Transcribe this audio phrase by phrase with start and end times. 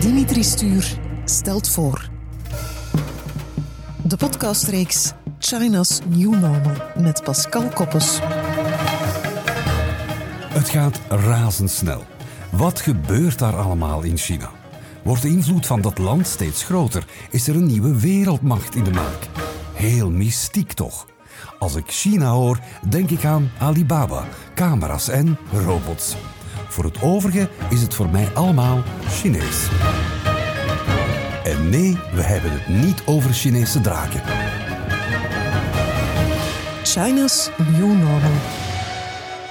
[0.00, 2.08] Dimitri Stuur stelt voor.
[4.02, 8.18] De podcastreeks China's New Normal met Pascal Koppes.
[10.48, 12.04] Het gaat razendsnel.
[12.50, 14.50] Wat gebeurt daar allemaal in China?
[15.02, 17.06] Wordt de invloed van dat land steeds groter?
[17.30, 19.28] Is er een nieuwe wereldmacht in de maak?
[19.74, 21.06] Heel mystiek toch?
[21.58, 22.58] Als ik China hoor,
[22.88, 24.24] denk ik aan Alibaba,
[24.54, 26.16] camera's en robots.
[26.68, 29.68] Voor het overige is het voor mij allemaal Chinees.
[31.44, 34.22] En nee, we hebben het niet over Chinese draken.
[36.82, 38.65] China's New Normal.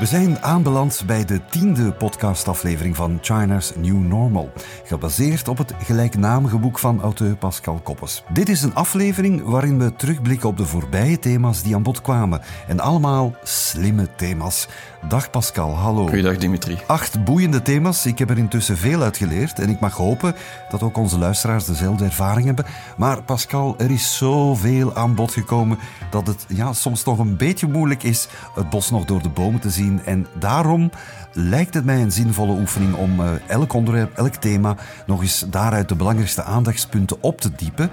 [0.06, 4.52] We zijn aanbeland bij de tiende podcastaflevering van China's New Normal,
[4.84, 8.24] gebaseerd op het gelijknamige boek van auteur Pascal Koppes.
[8.34, 12.42] Dit is een aflevering waarin we terugblikken op de voorbije thema's die aan bod kwamen.
[12.68, 14.68] En allemaal slimme thema's.
[15.08, 16.08] Dag Pascal, hallo.
[16.08, 16.78] Goeiedag Dimitri.
[16.88, 18.06] Acht boeiende thema's.
[18.06, 20.36] Ik heb er intussen veel uit geleerd en ik mag hopen
[20.70, 22.66] dat ook onze luisteraars dezelfde ervaring hebben.
[22.98, 25.78] Maar Pascal, er is zoveel aan bod gekomen
[26.10, 29.60] dat het ja, soms nog een beetje moeilijk is het bos nog door de bomen
[29.60, 29.95] te zien.
[30.04, 30.92] En daarom
[31.34, 35.90] lijkt het mij een zinvolle oefening om uh, elk onderwerp, elk thema nog eens daaruit
[35.90, 37.90] de belangrijkste aandachtspunten op te diepen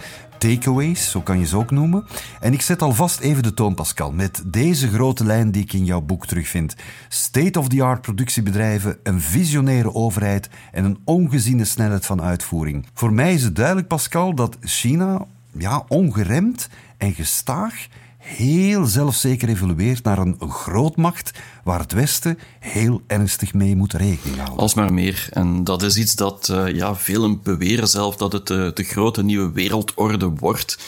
[0.48, 2.04] takeaways, zo kan je ze ook noemen.
[2.40, 5.84] En ik zet alvast even de toon, Pascal, met deze grote lijn die ik in
[5.84, 6.74] jouw boek terugvind.
[7.08, 12.86] State-of-the-art productiebedrijven, een visionaire overheid en een ongeziene snelheid van uitvoering.
[12.94, 17.86] Voor mij is het duidelijk, Pascal, dat China ja, ongeremd en gestaag
[18.22, 21.30] heel zelfzeker evolueert naar een grootmacht
[21.64, 24.58] waar het Westen heel ernstig mee moet rekening houden.
[24.58, 25.28] Alsmaar meer.
[25.30, 29.22] En dat is iets dat uh, ja, velen beweren zelf dat het de, de grote
[29.22, 30.78] nieuwe wereldorde wordt.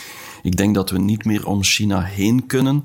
[0.42, 2.82] Ik denk dat we niet meer om China heen kunnen.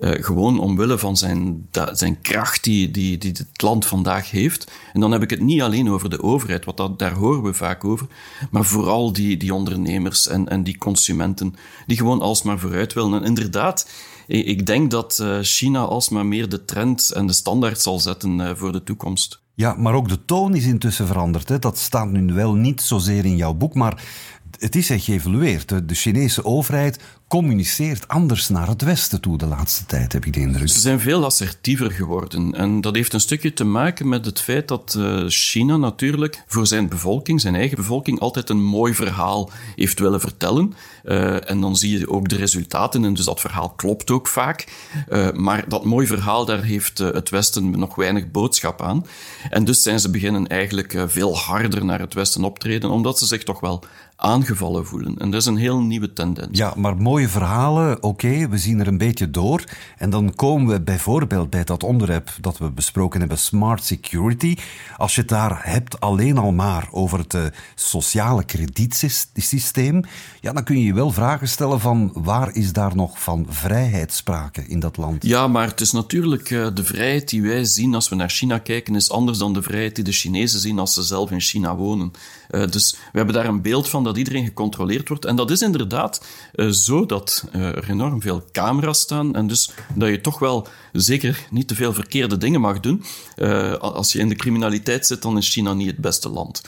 [0.00, 4.70] Uh, gewoon omwille van zijn, zijn kracht die, die, die het land vandaag heeft.
[4.92, 7.54] En dan heb ik het niet alleen over de overheid, want dat, daar horen we
[7.54, 8.06] vaak over,
[8.50, 11.54] maar vooral die, die ondernemers en, en die consumenten
[11.86, 13.14] die gewoon alsmaar vooruit willen.
[13.14, 13.90] En inderdaad,
[14.26, 18.50] ik denk dat uh, China alsmaar meer de trend en de standaard zal zetten uh,
[18.54, 19.40] voor de toekomst.
[19.54, 21.48] Ja, maar ook de toon is intussen veranderd.
[21.48, 21.58] Hè.
[21.58, 24.02] Dat staat nu wel niet zozeer in jouw boek, maar
[24.58, 25.88] het is echt geëvolueerd.
[25.88, 30.40] De Chinese overheid communiceert anders naar het Westen toe de laatste tijd, heb ik de
[30.40, 30.68] indruk.
[30.68, 32.54] Ze zijn veel assertiever geworden.
[32.54, 36.66] En dat heeft een stukje te maken met het feit dat uh, China natuurlijk voor
[36.66, 40.74] zijn bevolking, zijn eigen bevolking, altijd een mooi verhaal heeft willen vertellen.
[41.04, 44.66] Uh, en dan zie je ook de resultaten, en dus dat verhaal klopt ook vaak.
[45.08, 49.06] Uh, maar dat mooi verhaal, daar heeft het Westen nog weinig boodschap aan.
[49.50, 53.42] En dus zijn ze beginnen eigenlijk veel harder naar het Westen optreden, omdat ze zich
[53.42, 53.84] toch wel
[54.20, 55.18] aangevallen voelen.
[55.18, 56.58] En dat is een heel nieuwe tendens.
[56.58, 59.64] Ja, maar mooie verhalen, oké, we zien er een beetje door.
[59.96, 64.56] En dan komen we bijvoorbeeld bij dat onderwerp dat we besproken hebben, smart security.
[64.96, 67.42] Als je het daar hebt alleen al maar over het uh,
[67.74, 70.02] sociale kredietsysteem,
[70.40, 74.12] ja, dan kun je je wel vragen stellen van waar is daar nog van vrijheid
[74.12, 75.24] sprake in dat land?
[75.24, 78.58] Ja, maar het is natuurlijk uh, de vrijheid die wij zien als we naar China
[78.58, 81.76] kijken, is anders dan de vrijheid die de Chinezen zien als ze zelf in China
[81.76, 82.12] wonen.
[82.50, 85.24] Uh, dus we hebben daar een beeld van dat iedereen gecontroleerd wordt.
[85.24, 86.24] En dat is inderdaad
[86.54, 90.66] uh, zo dat uh, er enorm veel camera's staan en dus dat je toch wel
[90.92, 93.04] zeker niet te veel verkeerde dingen mag doen.
[93.80, 96.62] Als je in de criminaliteit zit, dan is China niet het beste land.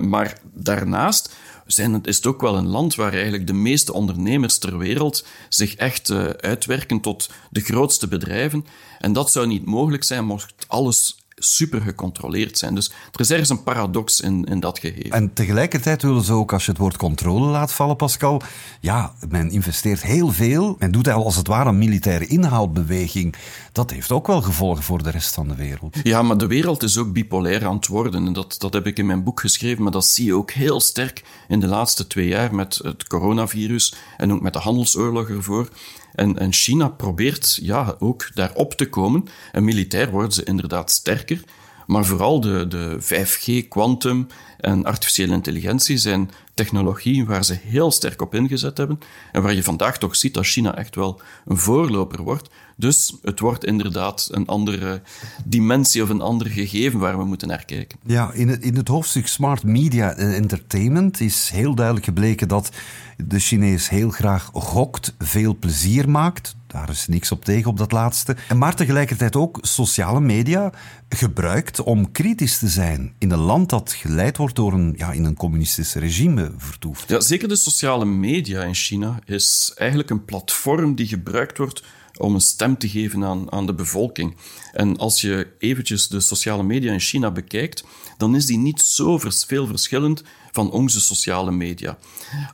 [0.00, 1.34] maar daarnaast
[1.66, 5.74] zijn, is het ook wel een land waar eigenlijk de meeste ondernemers ter wereld zich
[5.74, 8.66] echt uitwerken tot de grootste bedrijven.
[8.98, 12.74] En dat zou niet mogelijk zijn mocht alles super gecontroleerd zijn.
[12.74, 15.10] Dus er is ergens een paradox in, in dat gegeven.
[15.10, 18.42] En tegelijkertijd willen ze ook, als je het woord controle laat vallen, Pascal,
[18.80, 20.76] ja, men investeert heel veel.
[20.78, 23.34] Men doet als het ware een militaire inhaalbeweging.
[23.72, 25.96] Dat heeft ook wel gevolgen voor de rest van de wereld.
[26.02, 28.26] Ja, maar de wereld is ook bipolair aan het worden.
[28.26, 30.80] En dat, dat heb ik in mijn boek geschreven, maar dat zie je ook heel
[30.80, 35.68] sterk in de laatste twee jaar met het coronavirus en ook met de handelsoorlog ervoor.
[36.14, 39.24] En, en China probeert ja, ook daarop te komen.
[39.52, 41.44] En militair worden ze inderdaad sterker.
[41.86, 44.26] Maar vooral de, de 5G, quantum
[44.58, 48.98] en artificiële intelligentie zijn technologieën waar ze heel sterk op ingezet hebben.
[49.32, 52.48] En waar je vandaag toch ziet dat China echt wel een voorloper wordt.
[52.76, 55.02] Dus het wordt inderdaad een andere
[55.44, 57.98] dimensie of een ander gegeven waar we moeten naar kijken.
[58.06, 62.70] Ja, in het, in het hoofdstuk Smart Media en Entertainment is heel duidelijk gebleken dat
[63.16, 66.56] de Chinees heel graag gokt, veel plezier maakt.
[66.66, 68.36] Daar is niks op tegen op dat laatste.
[68.56, 70.72] Maar tegelijkertijd ook sociale media
[71.08, 75.24] gebruikt om kritisch te zijn in een land dat geleid wordt door een, ja, in
[75.24, 77.08] een communistisch regime vertoeft.
[77.08, 81.82] Ja, zeker de sociale media in China is eigenlijk een platform die gebruikt wordt
[82.18, 84.36] om een stem te geven aan, aan de bevolking.
[84.72, 87.84] En als je eventjes de sociale media in China bekijkt,
[88.18, 90.22] dan is die niet zo veel verschillend
[90.52, 91.98] van onze sociale media.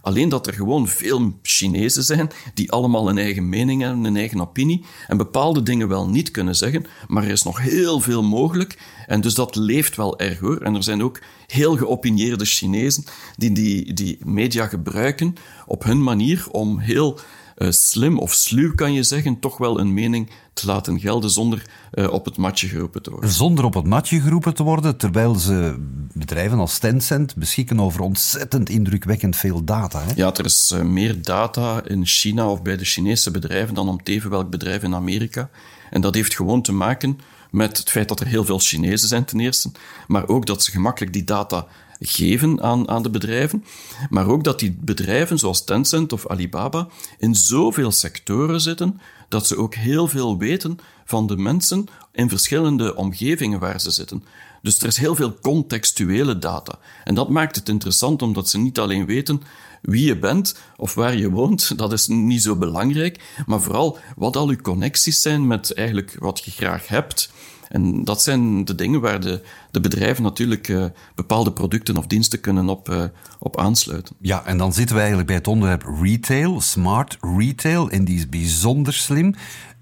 [0.02, 4.40] Alleen dat er gewoon veel Chinezen zijn die allemaal een eigen mening hebben, een eigen
[4.40, 8.78] opinie en bepaalde dingen wel niet kunnen zeggen, maar er is nog heel veel mogelijk
[9.06, 10.60] en dus dat leeft wel erg hoor.
[10.60, 13.04] En er zijn ook heel geopinieerde Chinezen
[13.36, 15.34] die die, die media gebruiken
[15.66, 17.18] op hun manier om heel
[17.68, 22.12] slim of sluw, kan je zeggen, toch wel een mening te laten gelden zonder uh,
[22.12, 23.30] op het matje geroepen te worden.
[23.30, 25.76] Zonder op het matje geroepen te worden, terwijl ze
[26.12, 30.02] bedrijven als Tencent beschikken over ontzettend indrukwekkend veel data.
[30.02, 30.12] Hè?
[30.14, 34.02] Ja, er is uh, meer data in China of bij de Chinese bedrijven dan om
[34.02, 35.50] teven welk bedrijf in Amerika.
[35.90, 37.18] En dat heeft gewoon te maken
[37.50, 39.70] met het feit dat er heel veel Chinezen zijn ten eerste,
[40.06, 41.66] maar ook dat ze gemakkelijk die data
[42.00, 43.64] geven aan, aan de bedrijven,
[44.10, 46.88] maar ook dat die bedrijven zoals Tencent of Alibaba
[47.18, 52.96] in zoveel sectoren zitten dat ze ook heel veel weten van de mensen in verschillende
[52.96, 54.24] omgevingen waar ze zitten.
[54.62, 56.78] Dus er is heel veel contextuele data.
[57.04, 59.42] En dat maakt het interessant omdat ze niet alleen weten
[59.82, 64.36] wie je bent of waar je woont, dat is niet zo belangrijk, maar vooral wat
[64.36, 67.32] al uw connecties zijn met eigenlijk wat je graag hebt
[67.70, 70.84] en dat zijn de dingen waar de, de bedrijven natuurlijk uh,
[71.14, 73.02] bepaalde producten of diensten kunnen op, uh,
[73.38, 74.16] op aansluiten.
[74.20, 78.28] Ja, en dan zitten we eigenlijk bij het onderwerp retail, smart retail, en die is
[78.28, 79.34] bijzonder slim.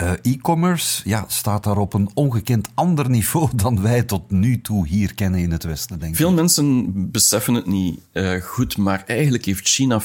[0.02, 4.86] Uh, e-commerce ja, staat daar op een ongekend ander niveau dan wij tot nu toe
[4.86, 6.16] hier kennen in het Westen, denk ik.
[6.16, 8.00] Veel mensen beseffen het niet
[8.42, 10.04] goed, maar eigenlijk heeft China 40%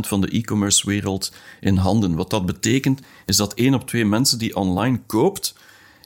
[0.00, 2.14] van de e-commerce wereld in handen.
[2.14, 5.54] Wat dat betekent, is dat één op twee mensen die online koopt,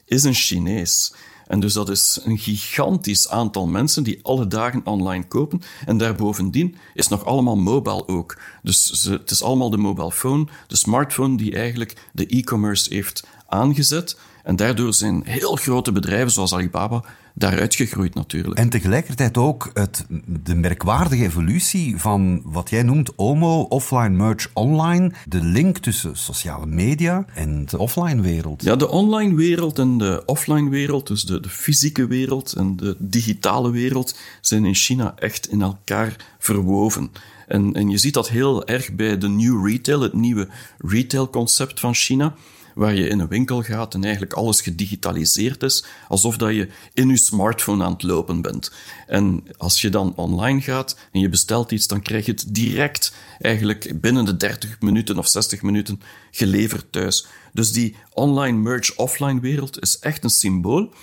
[0.09, 1.13] is een Chinees.
[1.47, 5.61] En dus dat is een gigantisch aantal mensen die alle dagen online kopen.
[5.85, 8.37] En daarbovendien is nog allemaal mobile ook.
[8.63, 14.17] Dus het is allemaal de mobile phone, de smartphone die eigenlijk de e-commerce heeft aangezet.
[14.43, 17.03] En daardoor zijn heel grote bedrijven zoals Alibaba
[17.33, 18.57] daaruit gegroeid natuurlijk.
[18.57, 25.11] En tegelijkertijd ook het, de merkwaardige evolutie van wat jij noemt OMO, offline merch online.
[25.27, 28.63] De link tussen sociale media en de offline wereld.
[28.63, 32.95] Ja, de online wereld en de offline wereld, dus de, de fysieke wereld en de
[32.99, 37.11] digitale wereld, zijn in China echt in elkaar verwoven.
[37.47, 40.47] En, en je ziet dat heel erg bij de New Retail, het nieuwe
[40.77, 42.35] retailconcept van China
[42.79, 47.09] waar je in een winkel gaat en eigenlijk alles gedigitaliseerd is, alsof dat je in
[47.09, 48.71] je smartphone aan het lopen bent.
[49.07, 53.13] En als je dan online gaat en je bestelt iets, dan krijg je het direct
[53.39, 57.25] eigenlijk binnen de 30 minuten of 60 minuten geleverd thuis.
[57.53, 60.93] Dus die online merge offline wereld is echt een symbool.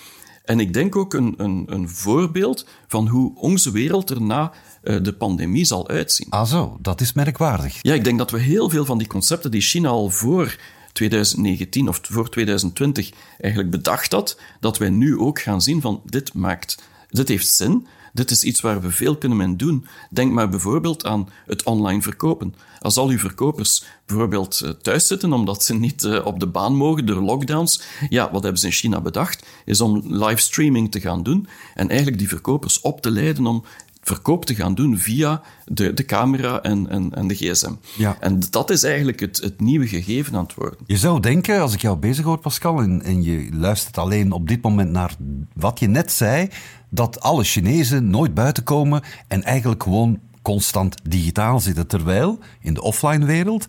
[0.45, 4.53] En ik denk ook een, een, een voorbeeld van hoe onze wereld er na
[4.83, 6.27] uh, de pandemie zal uitzien.
[6.31, 7.79] Ah zo, dat is merkwaardig.
[7.83, 10.57] Ja, ik denk dat we heel veel van die concepten die China al voor
[10.97, 16.35] 2019 of voor 2020 eigenlijk bedacht had, dat wij nu ook gaan zien van dit
[16.35, 19.87] maakt, dit heeft zin, dit is iets waar we veel kunnen mee doen.
[20.11, 22.55] Denk maar bijvoorbeeld aan het online verkopen.
[22.81, 26.75] Als al uw verkopers bijvoorbeeld eh, thuis zitten omdat ze niet eh, op de baan
[26.75, 29.47] mogen door lockdowns, ja, wat hebben ze in China bedacht?
[29.65, 33.65] Is om livestreaming te gaan doen en eigenlijk die verkopers op te leiden om
[34.07, 37.73] verkoop te gaan doen via de, de camera en, en, en de gsm.
[37.97, 38.17] Ja.
[38.21, 40.79] En dat is eigenlijk het, het nieuwe gegeven aan het worden.
[40.87, 44.49] Je zou denken, als ik jou bezig hoor, Pascal, en, en je luistert alleen op
[44.49, 45.15] dit moment naar
[45.55, 46.49] wat je net zei,
[46.89, 51.87] dat alle Chinezen nooit buiten komen en eigenlijk gewoon constant digitaal zitten.
[51.87, 53.67] Terwijl in de offline wereld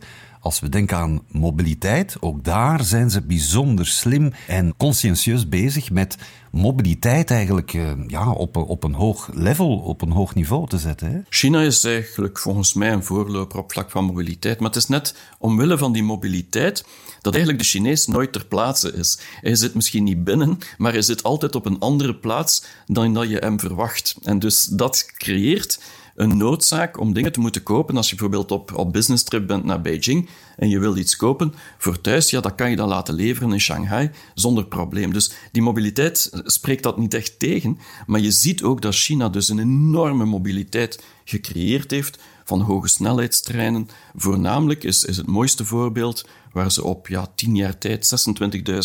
[0.47, 6.17] als we denken aan mobiliteit, ook daar zijn ze bijzonder slim en conscientieus bezig met
[6.51, 11.25] mobiliteit eigenlijk uh, ja, op, op een hoog level, op een hoog niveau te zetten.
[11.29, 14.59] China is eigenlijk volgens mij een voorloper op vlak van mobiliteit.
[14.59, 16.85] Maar het is net omwille van die mobiliteit
[17.21, 19.19] dat eigenlijk de Chinees nooit ter plaatse is.
[19.41, 23.29] Hij zit misschien niet binnen, maar hij zit altijd op een andere plaats dan dat
[23.29, 24.15] je hem verwacht.
[24.23, 25.79] En dus dat creëert
[26.17, 27.97] een noodzaak om dingen te moeten kopen.
[27.97, 31.53] Als je bijvoorbeeld op, op business trip bent naar Beijing en je wil iets kopen
[31.77, 35.13] voor thuis, ja, dan kan je dat laten leveren in Shanghai zonder probleem.
[35.13, 37.77] Dus die mobiliteit spreekt dat niet echt tegen.
[38.05, 43.88] Maar je ziet ook dat China dus een enorme mobiliteit gecreëerd heeft van hoge snelheidstreinen.
[44.15, 48.29] Voornamelijk is, is het mooiste voorbeeld waar ze op ja, tien jaar tijd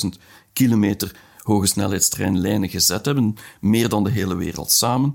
[0.05, 0.21] 26.000
[0.53, 5.15] kilometer hoge snelheidstreinlijnen gezet hebben, meer dan de hele wereld samen.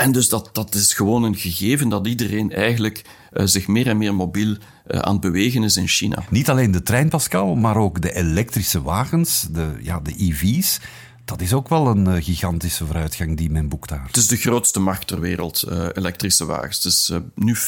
[0.00, 3.96] En dus dat, dat is gewoon een gegeven dat iedereen eigenlijk uh, zich meer en
[3.96, 6.24] meer mobiel uh, aan het bewegen is in China.
[6.30, 10.80] Niet alleen de trein, Pascal, maar ook de elektrische wagens, de, ja, de EV's
[11.24, 14.06] Dat is ook wel een uh, gigantische vooruitgang die men boekt daar.
[14.06, 15.64] Het is de grootste markt ter wereld,
[15.94, 16.76] elektrische wagens.
[16.76, 17.58] Het is nu 40%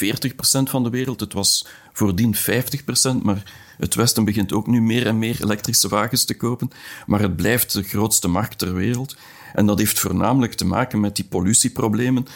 [0.63, 1.21] van de wereld.
[1.21, 2.41] Het was voordien 50%,
[3.23, 6.71] maar het Westen begint ook nu meer en meer elektrische wagens te kopen.
[7.07, 9.17] Maar het blijft de grootste markt ter wereld.
[9.55, 12.27] En dat heeft voornamelijk te maken met die pollutieproblemen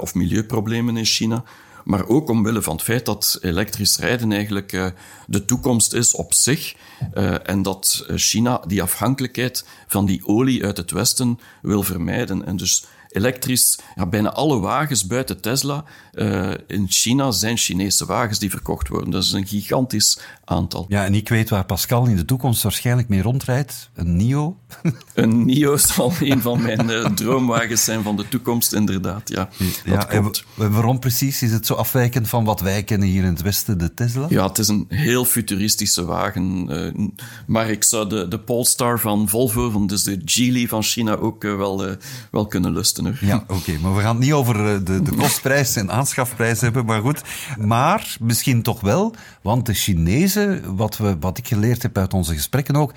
[0.00, 1.44] of milieuproblemen in China
[1.88, 4.86] maar ook omwille van het feit dat elektrisch rijden eigenlijk uh,
[5.26, 6.74] de toekomst is op zich
[7.14, 12.46] uh, en dat China die afhankelijkheid van die olie uit het Westen wil vermijden.
[12.46, 12.84] En dus
[13.18, 13.78] elektrisch.
[13.94, 15.84] Ja, bijna alle wagens buiten Tesla
[16.18, 19.10] uh, in China zijn Chinese wagens die verkocht worden.
[19.10, 20.86] Dat is een gigantisch aantal.
[20.88, 23.90] Ja, en ik weet waar Pascal in de toekomst waarschijnlijk mee rondrijdt.
[23.94, 24.56] Een NIO.
[25.14, 29.28] een NIO zal een van mijn uh, droomwagens zijn van de toekomst, inderdaad.
[29.28, 29.48] Ja,
[29.84, 31.42] ja en waarom precies?
[31.42, 34.26] Is het zo afwijkend van wat wij kennen hier in het Westen, de Tesla?
[34.28, 36.68] Ja, het is een heel futuristische wagen.
[36.70, 37.08] Uh,
[37.46, 41.96] maar ik zou de, de Polestar van Volvo, dus de Geely van China, ook wel,
[42.30, 43.07] wel kunnen lusten.
[43.20, 43.78] Ja, oké.
[43.82, 47.22] maar we gaan het niet over eh, de, de kostprijs en aanschafprijs hebben, maar goed.
[47.58, 52.34] Maar misschien toch wel, want de Chinezen, wat, we, wat ik geleerd heb uit onze
[52.34, 52.92] gesprekken ook,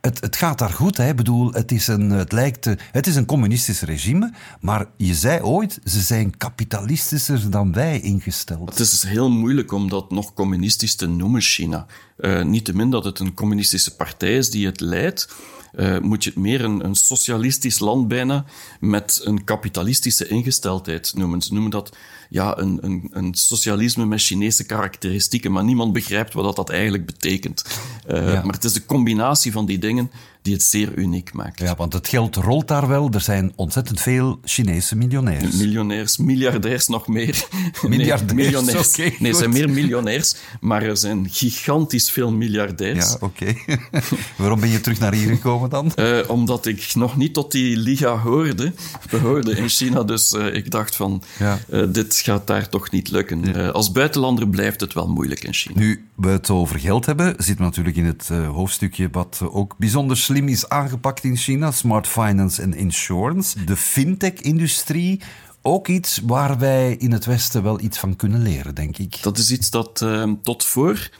[0.00, 0.96] het, het, gaat daar goed.
[0.96, 1.08] Hè.
[1.08, 5.42] Ik bedoel, het, is een, het, lijkt, het is een communistisch regime, maar je zei
[5.42, 8.70] ooit, ze zijn kapitalistischer dan wij ingesteld.
[8.70, 11.86] Het is heel moeilijk om dat nog communistisch te noemen, China.
[12.18, 15.28] Uh, Niettemin dat het een communistische partij is die het leidt
[15.74, 18.44] uh, moet je het meer een, een, socialistisch land bijna
[18.80, 21.42] met een kapitalistische ingesteldheid noemen.
[21.42, 21.96] Ze noemen dat
[22.28, 27.64] ja, een, een, een socialisme met Chinese karakteristieken, maar niemand begrijpt wat dat eigenlijk betekent.
[28.08, 28.42] Uh, ja.
[28.44, 30.10] Maar het is de combinatie van die dingen
[30.42, 31.58] die het zeer uniek maakt.
[31.58, 33.10] Ja, want het geld rolt daar wel.
[33.12, 35.56] Er zijn ontzettend veel Chinese miljonairs.
[35.56, 37.44] Miljonairs, miljardairs nog meer.
[37.82, 38.88] Miljardairs, nee, miljonairs.
[38.88, 43.10] Okay, nee, er zijn meer miljonairs, maar er zijn gigantisch veel miljardairs.
[43.10, 43.54] Ja, oké.
[43.64, 43.78] Okay.
[44.36, 45.92] Waarom ben je terug naar hier gekomen dan?
[45.96, 48.72] Uh, omdat ik nog niet tot die liga hoorde,
[49.10, 50.02] behoorde in China.
[50.02, 51.58] Dus uh, ik dacht van, ja.
[51.68, 53.72] uh, dit gaat daar toch niet lukken.
[53.72, 55.78] Als buitenlander blijft het wel moeilijk in China.
[55.78, 60.48] Nu we het over geld hebben, zit natuurlijk in het hoofdstukje wat ook bijzonder slim
[60.48, 63.64] is aangepakt in China, smart finance en insurance.
[63.64, 65.20] De fintech-industrie,
[65.62, 69.22] ook iets waar wij in het Westen wel iets van kunnen leren, denk ik.
[69.22, 71.10] Dat is iets dat uh, tot voor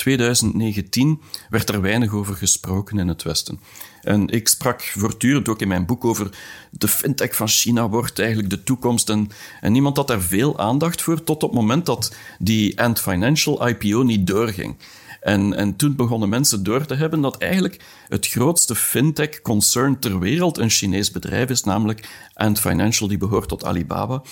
[0.00, 3.60] 2019 werd er weinig over gesproken in het Westen.
[4.02, 6.30] En ik sprak voortdurend ook in mijn boek over
[6.70, 9.08] de fintech van China wordt eigenlijk de toekomst.
[9.08, 9.28] En,
[9.60, 13.68] en niemand had daar veel aandacht voor tot op het moment dat die Ant Financial
[13.68, 14.76] IPO niet doorging.
[15.20, 20.58] En, en toen begonnen mensen door te hebben dat eigenlijk het grootste fintech-concern ter wereld
[20.58, 24.22] een Chinees bedrijf is, namelijk Ant Financial, die behoort tot Alibaba.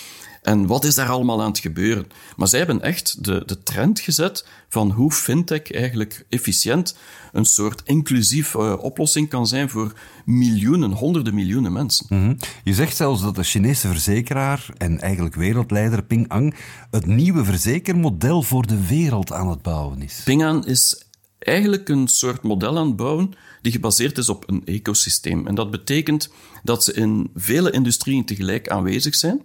[0.48, 2.06] En wat is daar allemaal aan het gebeuren?
[2.36, 6.96] Maar zij hebben echt de, de trend gezet van hoe fintech eigenlijk efficiënt
[7.32, 9.92] een soort inclusief uh, oplossing kan zijn voor
[10.24, 12.06] miljoenen, honderden miljoenen mensen.
[12.08, 12.36] Mm -hmm.
[12.64, 16.52] Je zegt zelfs dat de Chinese verzekeraar en eigenlijk wereldleider Ping An
[16.90, 20.20] het nieuwe verzekermodel voor de wereld aan het bouwen is.
[20.24, 21.02] Ping An is
[21.38, 25.46] eigenlijk een soort model aan het bouwen die gebaseerd is op een ecosysteem.
[25.46, 26.30] En dat betekent
[26.62, 29.42] dat ze in vele industrieën tegelijk aanwezig zijn.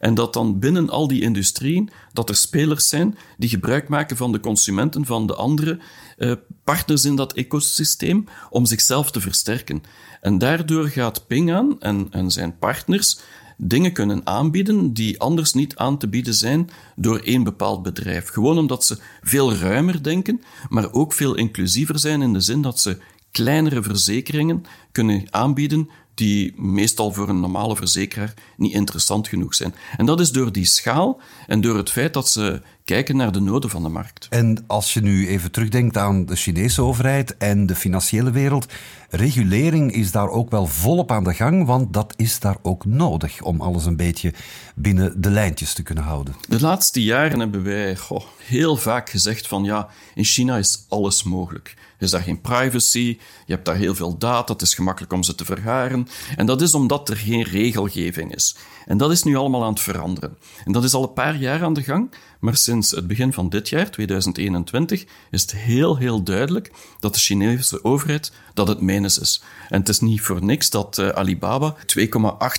[0.00, 4.32] En dat dan binnen al die industrieën, dat er spelers zijn die gebruik maken van
[4.32, 5.78] de consumenten van de andere
[6.18, 6.32] uh,
[6.64, 9.82] partners in dat ecosysteem om zichzelf te versterken.
[10.20, 13.18] En daardoor gaat Ping aan en, en zijn partners
[13.56, 18.28] dingen kunnen aanbieden die anders niet aan te bieden zijn door één bepaald bedrijf.
[18.28, 22.80] Gewoon omdat ze veel ruimer denken, maar ook veel inclusiever zijn in de zin dat
[22.80, 22.98] ze
[23.30, 29.74] kleinere verzekeringen kunnen aanbieden die meestal voor een normale verzekeraar niet interessant genoeg zijn.
[29.96, 33.40] En dat is door die schaal en door het feit dat ze kijken naar de
[33.40, 34.26] noden van de markt.
[34.30, 38.72] En als je nu even terugdenkt aan de Chinese overheid en de financiële wereld,
[39.10, 43.42] regulering is daar ook wel volop aan de gang, want dat is daar ook nodig
[43.42, 44.32] om alles een beetje
[44.74, 46.34] binnen de lijntjes te kunnen houden.
[46.48, 51.22] De laatste jaren hebben wij goh, heel vaak gezegd van ja, in China is alles
[51.22, 51.76] mogelijk.
[52.00, 55.34] Is daar geen privacy, je hebt daar heel veel data, het is gemakkelijk om ze
[55.34, 56.08] te vergaren.
[56.36, 58.56] En dat is omdat er geen regelgeving is.
[58.86, 60.36] En dat is nu allemaal aan het veranderen.
[60.64, 63.48] En dat is al een paar jaar aan de gang, maar sinds het begin van
[63.48, 69.18] dit jaar, 2021, is het heel, heel duidelijk dat de Chinese overheid dat het menens
[69.18, 69.42] is.
[69.68, 72.06] En het is niet voor niks dat uh, Alibaba 2,8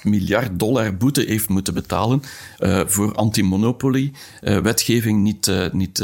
[0.03, 2.21] miljard dollar boete heeft moeten betalen
[2.60, 6.03] uh, voor antimonopolie uh, wetgeving niet, niet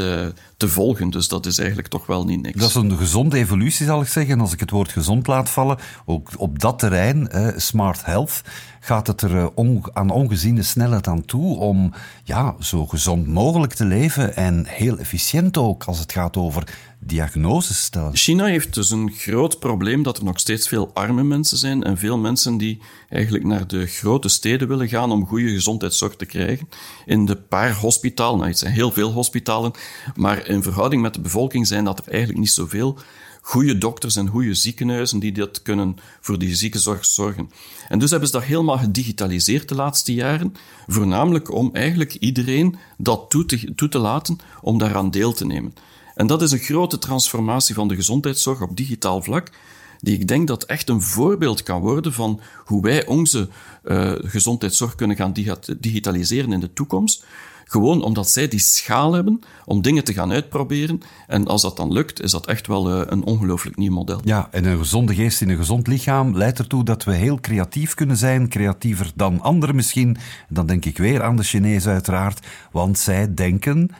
[0.58, 1.10] te volgen.
[1.10, 2.60] Dus dat is eigenlijk toch wel niet niks.
[2.60, 4.40] Dat is een gezonde evolutie, zal ik zeggen.
[4.40, 8.42] Als ik het woord gezond laat vallen, ook op dat terrein, smart health
[8.80, 11.92] gaat het er uh, aan ongeziene snelheid aan toe om
[12.24, 16.64] ja, zo gezond mogelijk te leven en heel efficiënt ook als het gaat over
[17.00, 18.16] diagnoses stellen.
[18.16, 21.98] China heeft dus een groot probleem dat er nog steeds veel arme mensen zijn en
[21.98, 26.68] veel mensen die eigenlijk naar de grote steden willen gaan om goede gezondheidszorg te krijgen.
[27.06, 29.72] In de paar hospitalen, nou het zijn heel veel hospitalen,
[30.14, 32.98] maar in verhouding met de bevolking zijn dat er eigenlijk niet zoveel
[33.48, 37.50] goede dokters en goede ziekenhuizen die dat kunnen voor die ziekenzorg zorgen.
[37.88, 40.54] En dus hebben ze dat helemaal gedigitaliseerd de laatste jaren,
[40.86, 43.30] voornamelijk om eigenlijk iedereen dat
[43.74, 45.74] toe te, laten om daaraan deel te nemen.
[46.14, 49.50] En dat is een grote transformatie van de gezondheidszorg op digitaal vlak,
[50.00, 53.48] die ik denk dat echt een voorbeeld kan worden van hoe wij onze
[53.84, 55.34] uh, gezondheidszorg kunnen gaan
[55.78, 57.24] digitaliseren in de toekomst.
[57.70, 61.00] Gewoon omdat zij die schaal hebben om dingen te gaan uitproberen.
[61.26, 64.20] En als dat dan lukt, is dat echt wel uh, een ongelooflijk nieuw model.
[64.24, 67.94] Ja, en een gezonde geest in een gezond lichaam leidt ertoe dat we heel creatief
[67.94, 68.48] kunnen zijn.
[68.48, 70.16] Creatiever dan anderen misschien.
[70.48, 72.46] Dan denk ik weer aan de Chinezen uiteraard.
[72.72, 73.90] Want zij denken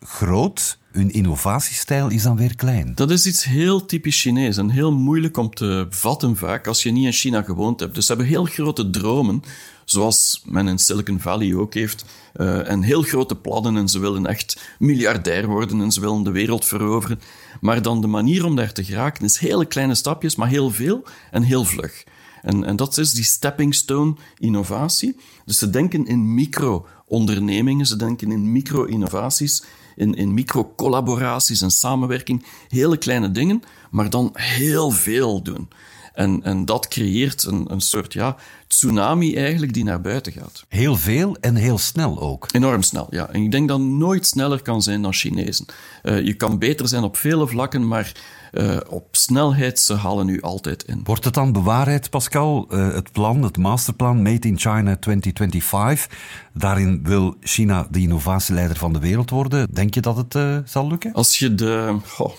[0.00, 2.92] groot hun innovatiestijl is dan weer klein.
[2.94, 6.90] Dat is iets heel typisch Chinees en heel moeilijk om te vatten vaak als je
[6.90, 7.94] niet in China gewoond hebt.
[7.94, 9.42] Dus ze hebben heel grote dromen,
[9.84, 12.04] zoals men in Silicon Valley ook heeft,
[12.36, 16.30] uh, en heel grote plannen en ze willen echt miljardair worden en ze willen de
[16.30, 17.20] wereld veroveren.
[17.60, 21.04] Maar dan de manier om daar te geraken is hele kleine stapjes, maar heel veel
[21.30, 22.04] en heel vlug.
[22.42, 25.16] En, en dat is die stepping stone innovatie.
[25.44, 29.62] Dus ze denken in micro-ondernemingen, ze denken in micro-innovaties
[29.96, 32.44] in, in micro-collaboraties en samenwerking.
[32.68, 35.68] Hele kleine dingen, maar dan heel veel doen.
[36.14, 38.36] En, en dat creëert een, een soort ja,
[38.66, 40.64] tsunami eigenlijk die naar buiten gaat.
[40.68, 42.46] Heel veel en heel snel ook.
[42.52, 43.28] Enorm snel, ja.
[43.28, 45.66] En ik denk dat nooit sneller kan zijn dan Chinezen.
[46.02, 48.12] Uh, je kan beter zijn op vele vlakken, maar
[48.56, 51.00] uh, op snelheid, ze halen u altijd in.
[51.04, 52.66] Wordt het dan bewaarheid, Pascal?
[52.70, 56.08] Uh, het plan, het masterplan Made in China 2025,
[56.54, 59.68] daarin wil China de innovatieleider van de wereld worden.
[59.74, 61.12] Denk je dat het uh, zal lukken?
[61.12, 61.96] Als je de,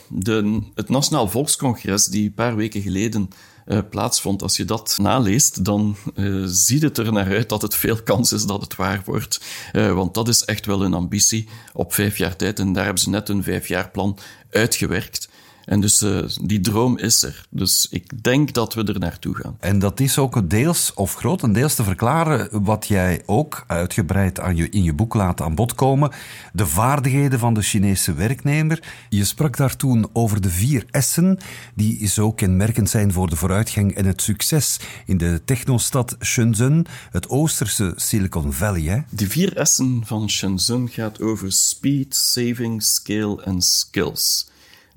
[0.09, 3.29] de, het Nationaal Volkscongres, die een paar weken geleden
[3.67, 4.41] uh, plaatsvond.
[4.41, 8.31] Als je dat naleest, dan uh, ziet het er naar uit dat het veel kans
[8.31, 9.41] is dat het waar wordt.
[9.73, 12.59] Uh, want dat is echt wel een ambitie op vijf jaar tijd.
[12.59, 14.17] En daar hebben ze net een vijfjaarplan
[14.51, 15.29] uitgewerkt.
[15.67, 17.45] En dus uh, die droom is er.
[17.49, 19.57] Dus ik denk dat we er naartoe gaan.
[19.59, 24.69] En dat is ook deels of grotendeels te verklaren wat jij ook uitgebreid aan je,
[24.69, 26.11] in je boek laat aan bod komen.
[26.53, 28.83] De vaardigheden van de Chinese werknemer.
[29.09, 31.39] Je sprak daar toen over de vier S'en,
[31.75, 37.29] die zo kenmerkend zijn voor de vooruitgang en het succes in de technostad Shenzhen, het
[37.29, 38.81] oosterse Silicon Valley.
[38.81, 38.99] Hè?
[39.09, 44.46] De vier S'en van Shenzhen gaat over speed, saving, scale en skills.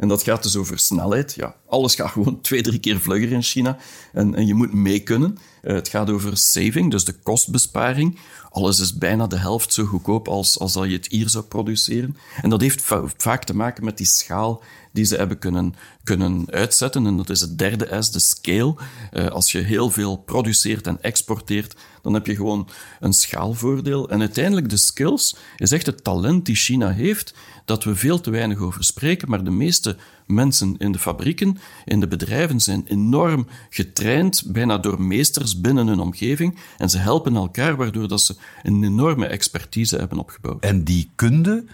[0.01, 1.35] En dat gaat dus over snelheid.
[1.35, 3.77] Ja, alles gaat gewoon twee, drie keer vlugger in China.
[4.13, 5.39] En, en je moet mee kunnen.
[5.63, 8.19] Uh, het gaat over saving, dus de kostbesparing.
[8.51, 12.17] Alles is bijna de helft zo goedkoop als, als dat je het hier zou produceren.
[12.43, 12.83] En dat heeft
[13.17, 17.07] vaak te maken met die schaal die ze hebben kunnen, kunnen uitzetten.
[17.07, 18.75] En dat is het derde S, de scale.
[19.13, 22.69] Uh, als je heel veel produceert en exporteert, dan heb je gewoon
[23.01, 24.09] een schaalvoordeel.
[24.09, 27.35] En uiteindelijk de skills is echt het talent die China heeft,
[27.65, 29.97] dat we veel te weinig over spreken, maar de meeste
[30.27, 36.01] mensen in de fabrieken, in de bedrijven zijn enorm getraind, bijna door meesters binnen hun
[36.01, 36.59] omgeving.
[36.79, 40.65] En ze helpen elkaar, waardoor dat ze een enorme expertise hebben opgebouwd.
[40.65, 41.65] En die kunde,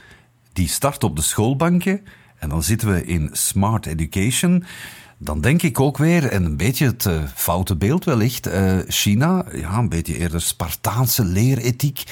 [0.52, 2.00] die start op de schoolbanken.
[2.38, 4.64] En dan zitten we in smart education.
[5.18, 9.44] Dan denk ik ook weer, en een beetje het uh, foute beeld wellicht, uh, China,
[9.52, 12.02] ja, een beetje eerder Spartaanse leerethiek.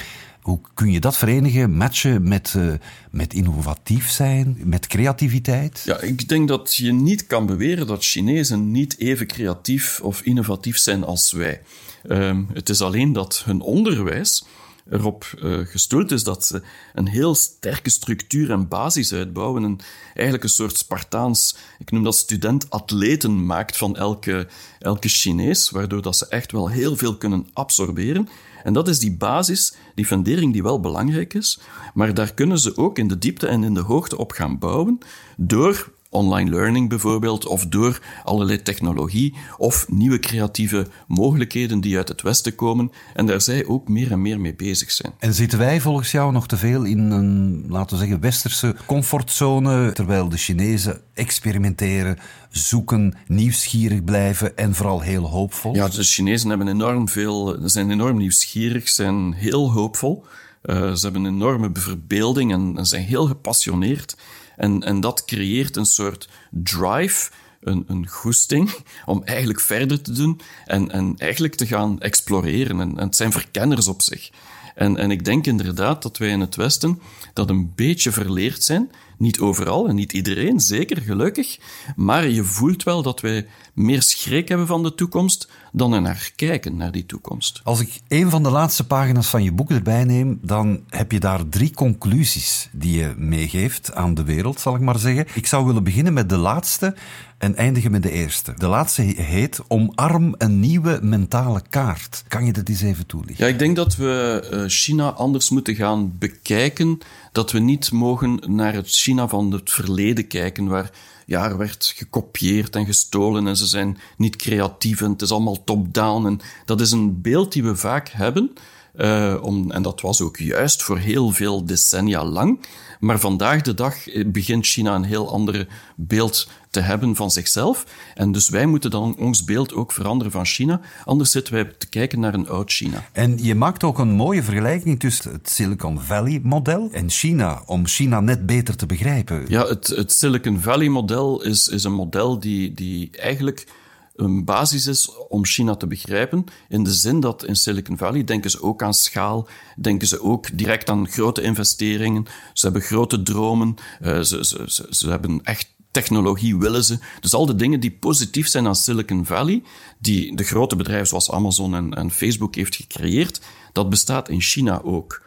[0.45, 2.73] Hoe kun je dat verenigen, matchen met, uh,
[3.11, 5.81] met innovatief zijn, met creativiteit?
[5.85, 10.77] Ja, ik denk dat je niet kan beweren dat Chinezen niet even creatief of innovatief
[10.77, 11.61] zijn als wij.
[12.09, 14.45] Um, het is alleen dat hun onderwijs
[14.89, 16.61] erop uh, gestoeld is dat ze
[16.93, 19.63] een heel sterke structuur en basis uitbouwen.
[19.63, 19.77] En
[20.13, 24.47] eigenlijk een soort Spartaans, ik noem dat student-atleten maakt van elke,
[24.79, 28.29] elke Chinees, waardoor dat ze echt wel heel veel kunnen absorberen.
[28.65, 31.59] En dat is die basis, die fundering die wel belangrijk is,
[31.93, 34.97] maar daar kunnen ze ook in de diepte en in de hoogte op gaan bouwen
[35.37, 42.21] door online learning bijvoorbeeld, of door allerlei technologie, of nieuwe creatieve mogelijkheden die uit het
[42.21, 45.13] Westen komen, en daar zij ook meer en meer mee bezig zijn.
[45.19, 49.91] En zitten wij volgens jou nog te veel in een, laten we zeggen, westerse comfortzone,
[49.91, 52.17] terwijl de Chinezen experimenteren,
[52.49, 55.75] zoeken, nieuwsgierig blijven en vooral heel hoopvol?
[55.75, 60.25] Ja, de Chinezen hebben enorm veel, zijn enorm nieuwsgierig, zijn heel hoopvol.
[60.63, 64.17] Uh, ze hebben een enorme verbeelding en, en zijn heel gepassioneerd.
[64.57, 67.29] En, en dat creëert een soort drive
[67.65, 72.79] een, een goesting om eigenlijk verder te doen en, en eigenlijk te gaan exploreren.
[72.79, 74.29] En, het zijn verkenners op zich.
[74.75, 76.99] En, en ik denk inderdaad dat wij in het Westen
[77.33, 78.91] dat een beetje verleerd zijn.
[79.17, 81.57] Niet overal en niet iedereen, zeker, gelukkig.
[81.95, 86.31] Maar je voelt wel dat wij meer schrik hebben van de toekomst dan er naar
[86.35, 87.61] kijken, naar die toekomst.
[87.63, 91.19] Als ik een van de laatste pagina's van je boek erbij neem, dan heb je
[91.19, 95.25] daar drie conclusies die je meegeeft aan de wereld, zal ik maar zeggen.
[95.33, 96.95] Ik zou willen beginnen met de laatste
[97.37, 98.53] en eindigen met de eerste.
[98.57, 102.23] De laatste heet Omarm een nieuwe mentale kaart.
[102.27, 103.45] Kan je dat eens even toelichten?
[103.45, 106.97] Ja, ik denk dat we eh, China anders moeten gaan bekijken.
[107.31, 110.91] Dat we niet mogen naar het China van het verleden kijken, waar
[111.25, 115.63] ja, er werd gekopieerd en gestolen en ze zijn niet creatief en het is allemaal
[115.63, 116.25] top-down.
[116.25, 118.53] En dat is een beeld die we vaak hebben.
[118.97, 122.59] Uh, om, en dat was ook juist voor heel veel decennia lang.
[122.99, 127.85] Maar vandaag de dag eh, begint China een heel ander beeld te hebben van zichzelf.
[128.15, 130.81] En dus wij moeten dan ons beeld ook veranderen van China.
[131.05, 133.05] Anders zitten wij te kijken naar een oud China.
[133.11, 138.19] En je maakt ook een mooie vergelijking tussen het Silicon Valley-model en China, om China
[138.19, 139.45] net beter te begrijpen.
[139.47, 143.67] Ja, het, het Silicon Valley-model is, is een model die, die eigenlijk
[144.15, 146.43] een basis is om China te begrijpen.
[146.69, 150.57] In de zin dat in Silicon Valley denken ze ook aan schaal, denken ze ook
[150.57, 152.25] direct aan grote investeringen.
[152.53, 156.99] Ze hebben grote dromen, uh, ze, ze, ze, ze hebben echt technologie willen ze.
[157.19, 159.63] Dus al de dingen die positief zijn aan Silicon Valley,
[159.99, 164.81] die de grote bedrijven zoals Amazon en, en Facebook heeft gecreëerd, dat bestaat in China
[164.81, 165.24] ook.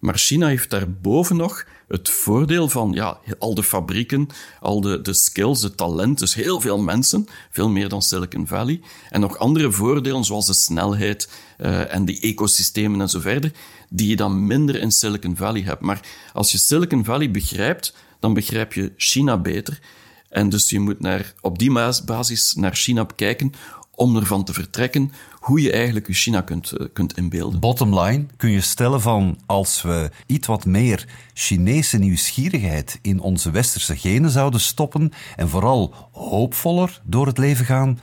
[0.00, 4.28] Maar China heeft daarboven nog het voordeel van ja, al de fabrieken,
[4.60, 8.80] al de, de skills, de talent, dus heel veel mensen, veel meer dan Silicon Valley.
[9.08, 13.52] En nog andere voordelen zoals de snelheid uh, en die ecosystemen en zo verder,
[13.88, 15.80] die je dan minder in Silicon Valley hebt.
[15.80, 16.00] Maar
[16.32, 19.80] als je Silicon Valley begrijpt, dan begrijp je China beter.
[20.28, 21.72] En dus je moet naar, op die
[22.04, 23.52] basis naar China kijken
[23.94, 27.60] om ervan te vertrekken hoe je eigenlijk je China kunt, uh, kunt inbeelden.
[27.60, 33.50] Bottom line, kun je stellen van als we iets wat meer Chinese nieuwsgierigheid in onze
[33.50, 37.98] westerse genen zouden stoppen en vooral hoopvoller door het leven gaan,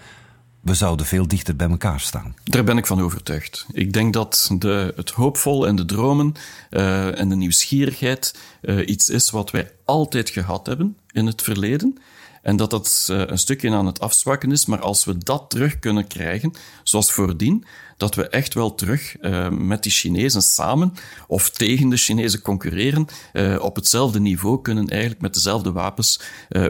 [0.61, 2.35] we zouden veel dichter bij elkaar staan.
[2.43, 3.65] Daar ben ik van overtuigd.
[3.71, 6.33] Ik denk dat de, het hoopvol en de dromen
[6.71, 11.97] uh, en de nieuwsgierigheid uh, iets is wat wij altijd gehad hebben in het verleden.
[12.41, 14.65] En dat dat uh, een stukje aan het afzwakken is.
[14.65, 17.65] Maar als we dat terug kunnen krijgen, zoals voordien,
[17.97, 20.93] dat we echt wel terug uh, met die Chinezen samen
[21.27, 26.19] of tegen de Chinezen concurreren, uh, op hetzelfde niveau kunnen eigenlijk met dezelfde wapens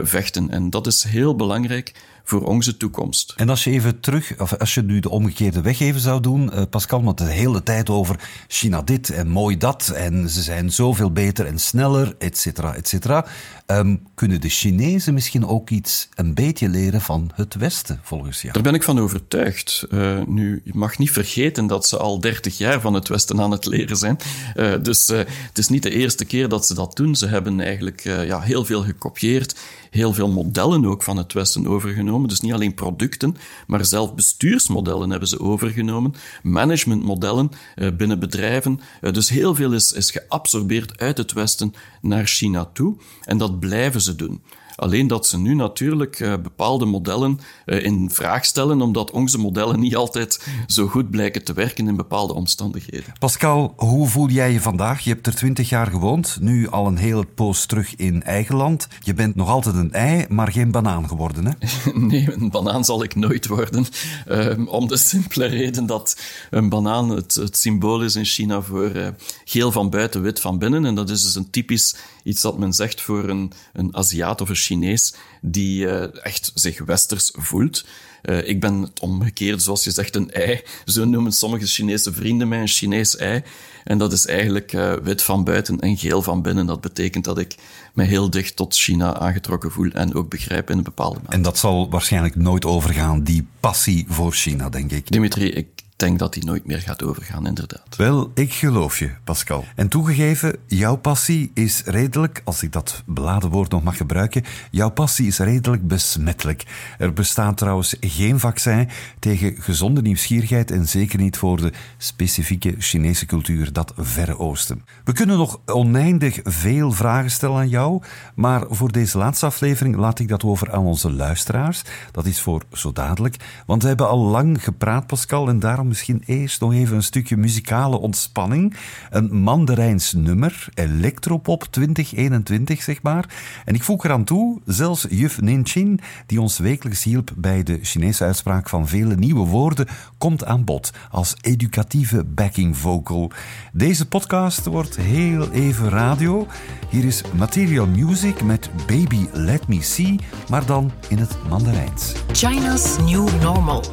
[0.01, 0.49] vechten.
[0.49, 1.93] En dat is heel belangrijk
[2.27, 3.33] voor onze toekomst.
[3.35, 6.51] En als je even terug, of als je nu de omgekeerde weg even zou doen,
[6.53, 10.71] uh, Pascal, want de hele tijd over China dit en mooi dat en ze zijn
[10.71, 13.25] zoveel beter en sneller, et cetera, et cetera.
[13.65, 18.53] Um, kunnen de Chinezen misschien ook iets een beetje leren van het Westen, volgens jou?
[18.53, 19.85] Daar ben ik van overtuigd.
[19.89, 23.51] Uh, nu, je mag niet vergeten dat ze al 30 jaar van het Westen aan
[23.51, 24.17] het leren zijn.
[24.55, 27.15] Uh, dus het is niet de eerste keer dat ze dat doen.
[27.15, 29.55] Ze hebben eigenlijk ja, heel veel gekopieerd
[29.89, 32.29] heel veel modellen ook van het Westen overgenomen.
[32.29, 38.79] Dus niet alleen producten, maar zelf bestuursmodellen hebben ze overgenomen, managementmodellen uh, binnen bedrijven.
[39.01, 42.95] Uh, dus heel veel is, is geabsorbeerd uit het Westen naar China toe.
[43.21, 44.41] En dat blijven ze doen.
[44.77, 49.79] Alleen dat ze nu natuurlijk uh, bepaalde modellen uh, in vraag stellen, omdat onze modellen
[49.79, 53.13] niet altijd zo goed blijken te werken in bepaalde omstandigheden.
[53.19, 54.99] Pascal, hoe voel jij je vandaag?
[54.99, 58.87] Je hebt er twintig jaar gewoond, nu al een hele poos terug in eigen land.
[58.99, 61.51] Je bent nog altijd een ei, maar geen banaan geworden, hè?
[62.07, 63.85] nee, een banaan zal ik nooit worden.
[64.27, 68.95] Uh, om de simpele reden dat een banaan het, het symbool is in China voor
[68.95, 69.07] uh,
[69.45, 70.85] geel van buiten, wit van binnen.
[70.85, 71.95] En dat is dus een typisch
[72.27, 76.79] iets dat men zegt voor een, een Aziat of een Chinees die uh, echt zich
[76.85, 77.85] westers voelt.
[78.23, 80.61] Uh, ik ben het omgekeerd, zoals je zegt, een ei.
[80.85, 83.43] Zo noemen sommige Chinese vrienden mij een Chinees ei.
[83.83, 86.65] En dat is eigenlijk uh, wit van buiten en geel van binnen.
[86.65, 87.55] Dat betekent dat ik
[87.93, 91.35] me heel dicht tot China aangetrokken voel en ook begrijp in een bepaalde mate.
[91.35, 95.11] En dat zal waarschijnlijk nooit overgaan, die passie voor China, denk ik.
[95.11, 97.95] Dimitri, ik denk dat die nooit meer gaat overgaan, inderdaad.
[97.95, 99.65] Wel, ik geloof je, Pascal.
[99.75, 104.89] En toegegeven, jouw passie is redelijk, als ik dat beladen woord nog mag gebruiken, jouw
[104.89, 106.63] passie is redelijk besmettelijk.
[106.97, 113.25] Er bestaat trouwens geen vaccin tegen gezonde nieuwsgierigheid en zeker niet voor de specifieke Chinese
[113.25, 114.83] cultuur, dat Verre Oosten.
[115.03, 118.01] We kunnen nog oneindig veel vragen stellen aan jou,
[118.35, 121.81] maar voor deze laatste aflevering laat ik dat over aan onze luisteraars.
[122.11, 126.23] Dat is voor zo dadelijk, want we hebben al lang gepraat, Pascal, en daarom misschien
[126.25, 128.75] eerst nog even een stukje muzikale ontspanning.
[129.09, 133.25] Een Mandarijns nummer, Electropop 2021, zeg maar.
[133.65, 138.23] En ik voeg eraan toe, zelfs juf Ninchin, die ons wekelijks hielp bij de Chinese
[138.23, 143.31] uitspraak van vele nieuwe woorden, komt aan bod als educatieve backing vocal.
[143.73, 146.47] Deze podcast wordt heel even radio.
[146.89, 150.19] Hier is Material Music met Baby Let Me See,
[150.49, 152.13] maar dan in het Mandarijns.
[152.31, 153.83] China's New Normal.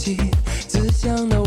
[0.00, 1.39] 自相矛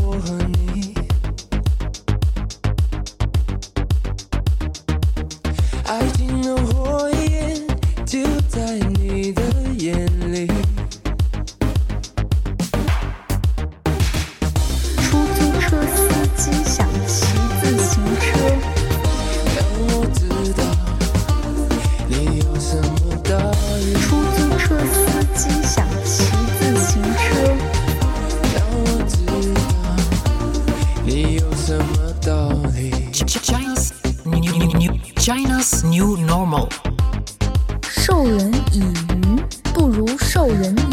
[35.96, 36.68] New Normal.
[37.88, 39.44] 授人以鱼
[39.76, 40.93] 不如授人以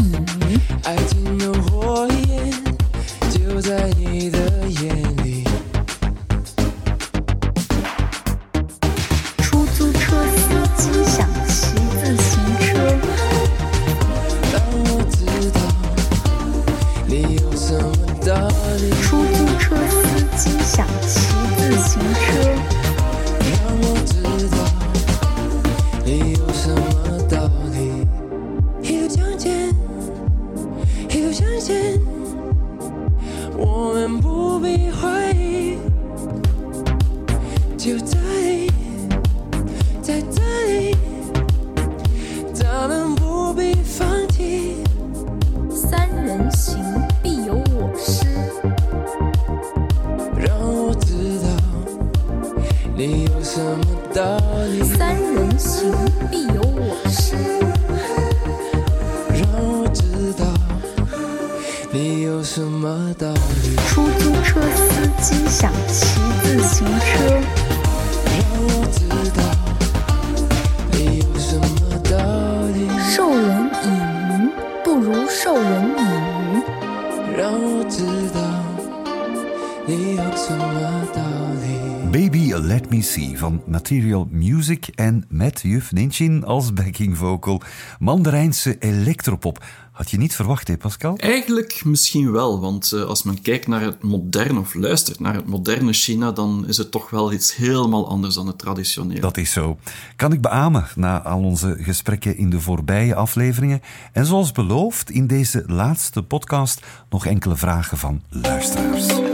[82.11, 87.61] Baby Let Me See van Material Music en met juf Ninchin als backing vocal.
[87.99, 89.63] Mandarijnse electropop.
[89.91, 91.17] Had je niet verwacht, hè Pascal?
[91.17, 95.47] Eigenlijk misschien wel, want eh, als men kijkt naar het moderne of luistert naar het
[95.47, 99.19] moderne China, dan is het toch wel iets helemaal anders dan het traditionele.
[99.19, 99.77] Dat is zo.
[100.15, 103.81] Kan ik beamen na al onze gesprekken in de voorbije afleveringen.
[104.11, 109.30] En zoals beloofd in deze laatste podcast nog enkele vragen van luisteraars.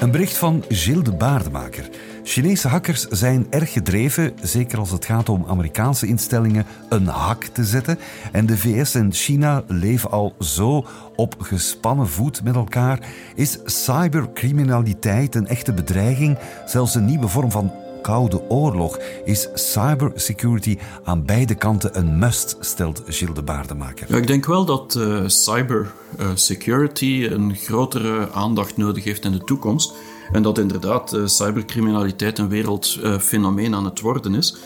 [0.00, 1.88] Een bericht van Gilles de Baardemaker.
[2.22, 7.64] Chinese hackers zijn erg gedreven, zeker als het gaat om Amerikaanse instellingen, een hak te
[7.64, 7.98] zetten.
[8.32, 12.98] En de VS en China leven al zo op gespannen voet met elkaar.
[13.34, 18.98] Is cybercriminaliteit een echte bedreiging, zelfs een nieuwe vorm van koude oorlog?
[19.24, 24.16] Is cybersecurity aan beide kanten een must, stelt Gilles de Baardemaker.
[24.16, 29.44] Ik denk wel dat eh, cyber eh, security een grotere aandacht nodig heeft in de
[29.44, 29.92] toekomst.
[30.32, 34.56] En dat inderdaad eh, cybercriminaliteit een wereldfenomeen aan het worden is.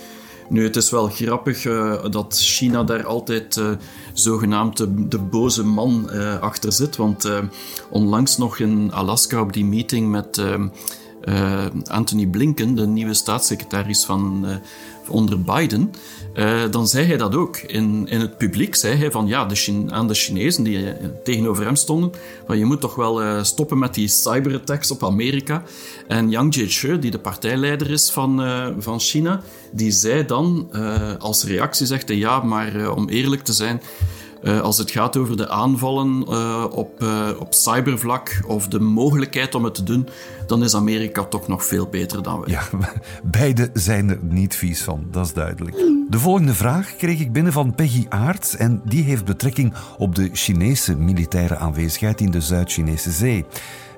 [0.49, 3.61] Nu, het is wel grappig eh, dat China daar altijd
[4.12, 4.77] zogenaamd
[5.11, 6.97] de, boze man achter zit.
[6.97, 7.31] Want
[7.90, 10.42] onlangs nog in Alaska op die meeting met
[11.25, 14.57] eh, Anthony Blinken, de nieuwe staatssecretaris van, eh,
[15.09, 15.91] onder Biden,
[16.35, 17.57] eh, dan zei hij dat ook.
[17.57, 20.93] In, in het publiek zei hij van ja, de aan de Chinezen die
[21.25, 22.13] tegenover hem stonden,
[22.47, 25.63] van je moet toch wel stoppen met die cyberattacks op Amerika.
[26.09, 28.43] En Yang Jiechi, die de partijleider is van,
[28.79, 30.69] van China, die zei dan
[31.19, 33.81] als reactie, zegt hij ja, maar om eerlijk te zijn,
[34.42, 39.55] eh, als het gaat over de aanvallen eh, op, eh, op cybervlak of de mogelijkheid
[39.55, 40.09] om het te doen,
[40.46, 42.50] dan is Amerika toch nog veel beter dan wij.
[42.50, 42.62] Ja,
[43.22, 45.76] beide zijn er niet vies van, dat is duidelijk.
[46.09, 50.31] De volgende vraag kreeg ik binnen van Peggy Aerts en die heeft betrekking op de
[50.33, 53.44] Chinese militaire aanwezigheid in de Zuid-Chinese Zee.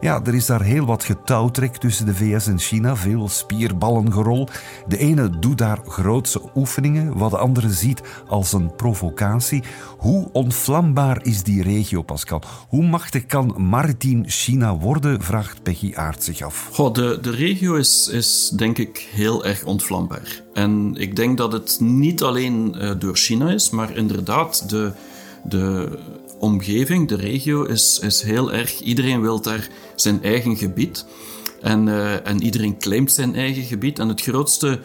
[0.05, 4.49] Ja, er is daar heel wat getouwtrek tussen de VS en China, veel spierballengerol.
[4.89, 9.63] De ene doet daar grootse oefeningen, wat de andere ziet als een provocatie.
[9.99, 12.43] Hoe onvlambaar is die regio, Pascal?
[12.69, 16.69] Hoe machtig kan maritiem China worden, vraagt Peggy Aerts zich af.
[16.73, 20.43] Goh, de, de regio is, is denk ik heel erg ontvlambaar.
[20.55, 24.93] En ik denk dat het niet alleen eh, door China is, maar inderdaad de,
[25.43, 25.99] de
[26.45, 28.81] omgeving, de regio, is, is heel erg.
[28.81, 31.05] Iedereen wil daar zijn eigen gebied.
[31.61, 33.99] En, uh, en iedereen claimt zijn eigen gebied.
[33.99, 34.81] En het grootste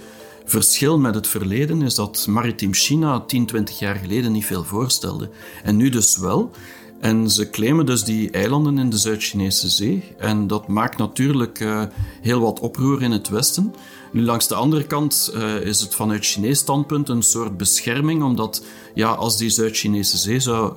[0.46, 5.30] verschil met het verleden is dat maritiem China 10, 20 jaar geleden niet veel voorstelde.
[5.64, 6.52] En nu dus wel.
[7.00, 10.04] En ze claimen dus die eilanden in de Zuid-Chinese Zee.
[10.18, 11.84] En dat maakt natuurlijk uh,
[12.22, 13.74] heel wat oproer in het Westen.
[14.12, 18.64] Nu, langs de andere kant uh, is het vanuit Chinees standpunt een soort bescherming, omdat
[18.94, 20.74] ja, als die Zuid-Chinese Zee zou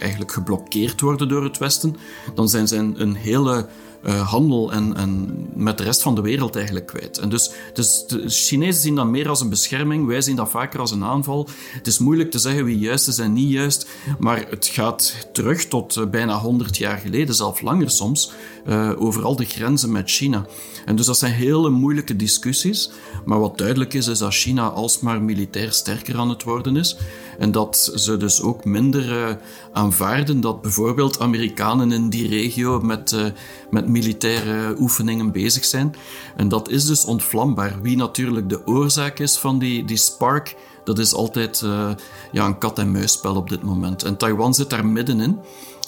[0.00, 1.96] eigenlijk geblokkeerd worden door het Westen,
[2.34, 3.66] dan zijn een, een hele
[4.06, 7.18] uh, handel en, en met de rest van de wereld eigenlijk kwijt.
[7.18, 10.80] En dus, dus de Chinezen zien dat meer als een bescherming, wij zien dat vaker
[10.80, 11.48] als een aanval.
[11.72, 15.64] Het is moeilijk te zeggen wie juist is en niet juist, maar het gaat terug
[15.64, 18.32] tot uh, bijna 100 jaar geleden, zelfs langer soms,
[18.68, 20.46] uh, over al de grenzen met China.
[20.84, 22.90] En dus dat zijn hele moeilijke discussies.
[23.24, 26.96] Maar wat duidelijk is, is dat China alsmaar militair sterker aan het worden is.
[27.38, 29.38] En dat ze dus ook minder
[29.72, 33.32] aanvaarden dat bijvoorbeeld Amerikanen in die regio met,
[33.70, 35.94] met militaire oefeningen bezig zijn.
[36.36, 37.82] En dat is dus ontvlambaar.
[37.82, 41.90] Wie natuurlijk de oorzaak is van die, die spark, dat is altijd uh,
[42.32, 44.02] ja, een kat-en-muisspel op dit moment.
[44.02, 45.38] En Taiwan zit daar middenin.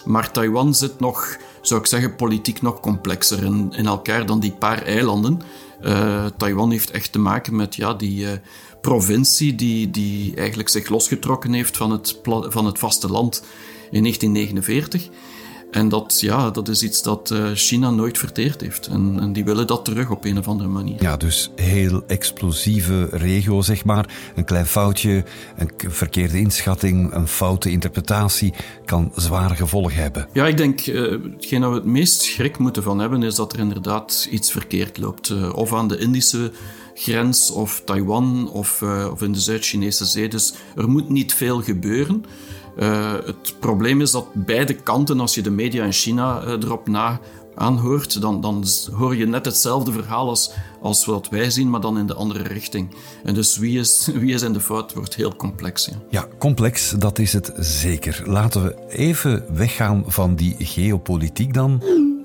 [0.04, 4.52] Maar Taiwan zit nog, zou ik zeggen, politiek nog complexer in, in elkaar dan die
[4.52, 5.42] paar eilanden.
[5.82, 8.30] Uh, Taiwan heeft echt te maken met ja, die uh,
[8.80, 13.44] provincie die, die eigenlijk zich losgetrokken heeft van het, van het vasteland
[13.90, 15.08] in 1949.
[15.72, 18.86] En dat, ja, dat is iets dat uh, China nooit verteerd heeft.
[18.86, 21.02] En, en, die willen dat terug op een of andere manier.
[21.02, 24.08] Ja, dus heel explosieve regio, zeg maar.
[24.34, 25.24] Een klein foutje,
[25.56, 28.54] een verkeerde inschatting, een foute interpretatie
[28.84, 30.28] kan zware gevolgen hebben.
[30.32, 33.52] Ja, ik denk, uh, hetgeen dat we het meest schrik moeten van hebben, is dat
[33.52, 35.28] er inderdaad iets verkeerd loopt.
[35.28, 36.52] Uh, of aan de Indische
[36.94, 40.28] grens, of Taiwan, of, of in de Zuid-Chinese zee.
[40.28, 42.24] Dus er moet niet veel gebeuren.
[42.78, 46.88] Uh, het probleem is dat beide kanten, als je de media in China uh, erop
[46.88, 47.20] na
[47.54, 51.98] aanhoort, dan, dan hoor je net hetzelfde verhaal als, als wat wij zien, maar dan
[51.98, 52.94] in de andere richting.
[53.24, 55.88] En dus wie is, wie is in de fout wordt heel complex.
[56.10, 58.22] Ja, complex, dat is het zeker.
[58.24, 61.82] Laten we even weggaan van die geopolitiek dan.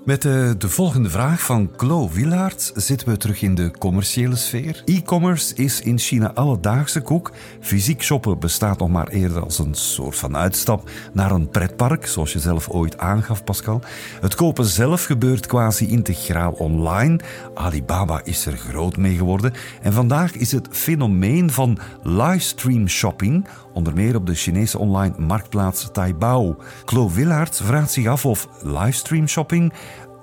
[0.07, 4.81] Met de, de, volgende vraag van Chlo Willaert zitten we terug in de commerciële sfeer.
[4.85, 7.31] E-commerce is in China alledaagse koek.
[7.59, 12.33] Fysiek shoppen bestaat nog maar eerder als een soort van uitstap naar een pretpark, zoals
[12.33, 13.81] je zelf ooit aangaf, Pascal.
[14.21, 17.19] Het kopen zelf gebeurt quasi integraal online.
[17.53, 19.53] Alibaba is er groot mee geworden.
[19.81, 25.89] En vandaag is het fenomeen van livestream shopping onder meer op de Chinese online marktplaats
[25.91, 26.57] Taibao.
[26.85, 29.73] Chlo Willaert vraagt zich af of livestream shopping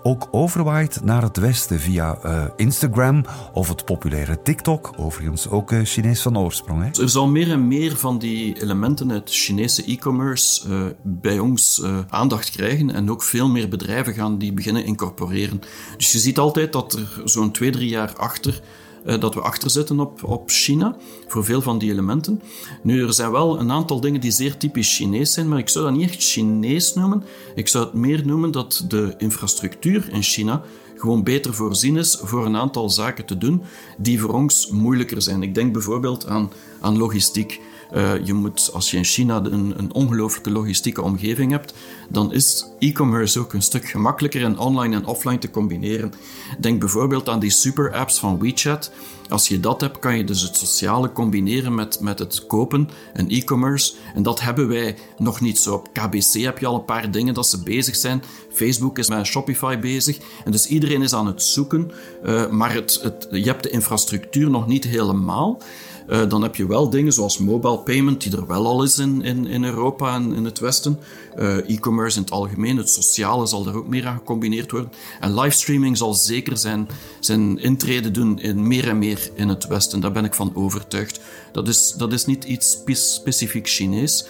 [0.06, 5.80] ook overwaait naar het westen via uh, Instagram of het populaire TikTok, overigens ook uh,
[5.84, 6.82] Chinees van oorsprong.
[6.82, 7.02] Hè?
[7.02, 12.50] Er zal meer en meer van die elementen uit Chinese e-commerce uh, bij ons aandacht
[12.50, 15.60] krijgen en ook veel meer bedrijven gaan die beginnen incorporeren.
[15.96, 18.60] Dus je ziet altijd dat er zo'n twee, drie jaar achter
[19.04, 22.42] dat we achterzitten op, op China voor veel van die elementen.
[22.82, 25.84] Nu, er zijn wel een aantal dingen die zeer typisch Chinees zijn, maar ik zou
[25.84, 27.24] dat niet echt Chinees noemen.
[27.54, 30.62] Ik zou het meer noemen dat de infrastructuur in China
[30.96, 33.62] gewoon beter voorzien is voor een aantal zaken te doen
[33.98, 35.42] die voor ons moeilijker zijn.
[35.42, 37.60] Ik denk bijvoorbeeld aan, aan logistiek.
[37.92, 41.74] Uh, je moet, als je in China een, een ongelooflijke logistieke omgeving hebt,
[42.08, 46.12] dan is e-commerce ook een stuk gemakkelijker en online en offline te combineren.
[46.58, 48.90] Denk bijvoorbeeld aan die super-apps van WeChat.
[49.28, 53.28] Als je dat hebt, kan je dus het sociale combineren met, met het kopen en
[53.28, 53.94] e-commerce.
[54.14, 55.74] En dat hebben wij nog niet zo.
[55.74, 58.22] Op KBC heb je al een paar dingen dat ze bezig zijn.
[58.54, 60.18] Facebook is met Shopify bezig.
[60.44, 61.90] En dus iedereen is aan het zoeken.
[62.24, 65.62] Uh, maar het, het, je hebt de infrastructuur nog niet helemaal.
[66.10, 69.22] Uh, dan heb je wel dingen zoals mobile payment, die er wel al is in,
[69.22, 70.98] in, Europa en in het Westen.
[71.38, 74.92] Uh, e-commerce in het algemeen, het sociale zal er ook meer aan gecombineerd worden.
[75.20, 76.88] En livestreaming zal zeker zijn,
[77.20, 80.00] zijn intrede doen in meer en meer in het Westen.
[80.00, 81.20] Daar ben ik van overtuigd.
[81.52, 84.26] Dat is, dat is niet iets specifiek Chinees.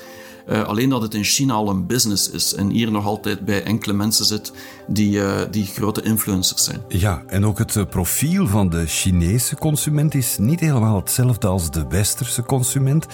[0.48, 3.62] Uh, alleen dat het in China al een business is en hier nog altijd bij
[3.62, 4.52] enkele mensen zit
[4.86, 6.82] die, uh, die grote influencers zijn.
[6.88, 11.86] Ja, en ook het profiel van de Chinese consument is niet helemaal hetzelfde als de
[11.88, 13.06] westerse consument.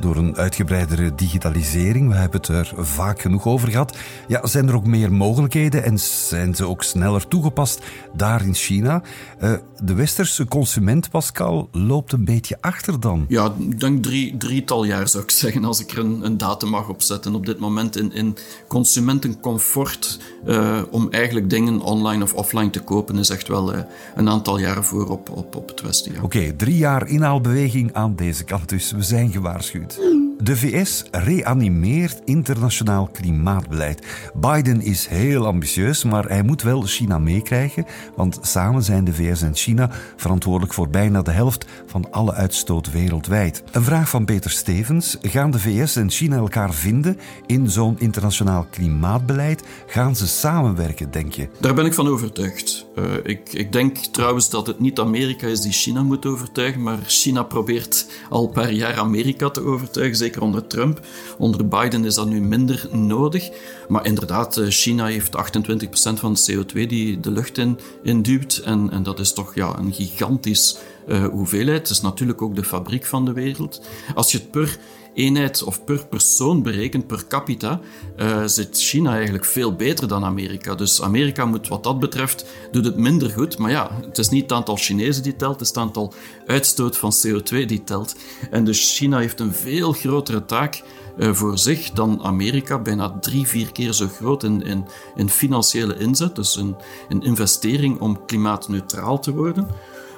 [0.00, 3.96] Door een uitgebreidere digitalisering, we hebben het er vaak genoeg over gehad,
[4.28, 7.82] ja, zijn er ook meer mogelijkheden en zijn ze ook sneller toegepast
[8.16, 9.02] daar in China.
[9.42, 9.52] Uh,
[9.82, 13.24] de westerse consument, Pascal, loopt een beetje achter dan.
[13.28, 16.68] Ja, ik denk drie, drietal jaar zou ik zeggen, als ik er een, een datum
[16.68, 17.34] mag opzetten.
[17.34, 18.36] Op dit moment in, in
[18.68, 23.80] consumentencomfort uh, om eigenlijk dingen online of offline te kopen is echt wel uh,
[24.14, 26.22] een aantal jaren voor op, op, op het Westen.
[26.22, 28.92] Oké, drie jaar inhaalbeweging aan deze kant dus.
[28.92, 29.98] We zijn gewaarschuwd.
[30.38, 34.06] De VS reanimeert internationaal klimaatbeleid.
[34.34, 39.42] Biden is heel ambitieus, maar hij moet wel China meekrijgen, want samen zijn de VS
[39.42, 43.62] en China verantwoordelijk voor bijna de helft van alle uitstoot wereldwijd.
[43.72, 48.66] Een vraag van Peter Stevens: gaan de VS en China elkaar vinden in zo'n internationaal
[48.70, 49.64] klimaatbeleid?
[49.86, 51.48] Gaan ze samenwerken, denk je?
[51.60, 52.83] Daar ben ik van overtuigd.
[52.98, 56.98] Uh, ik, ik denk trouwens dat het niet Amerika is die China moet overtuigen, maar
[57.06, 61.00] China probeert al paar jaar Amerika te overtuigen zeker onder Trump.
[61.38, 63.50] Onder Biden is dat nu minder nodig.
[63.88, 68.56] Maar inderdaad, eh, China heeft 28% van de CO2 die de lucht in, induwt.
[68.56, 70.76] En, en dat is toch ja, een gigantisch
[71.08, 71.78] uh, hoeveelheid.
[71.78, 73.80] Het is natuurlijk ook de fabriek van de wereld.
[74.14, 74.78] Als je het per
[75.14, 77.80] eenheid of per persoon berekent, per capita,
[78.16, 80.74] uh, zit China eigenlijk veel beter dan Amerika.
[80.74, 83.58] Dus Amerika moet wat dat betreft, doet het minder goed.
[83.58, 86.12] Maar ja, het is niet het aantal Chinezen die telt, het is het aantal
[86.46, 88.16] uitstoot van CO2 die telt.
[88.50, 90.82] En dus China heeft een veel grotere taak
[91.18, 92.78] uh, voor zich dan Amerika.
[92.78, 94.84] Bijna drie, vier keer zo groot in, in,
[95.16, 96.36] in financiële inzet.
[96.36, 96.76] Dus een,
[97.08, 99.68] een investering om klimaatneutraal te worden.